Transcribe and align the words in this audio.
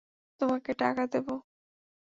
তোমাকে 0.41 0.71
টাকা 0.73 1.03
দেব। 1.07 1.27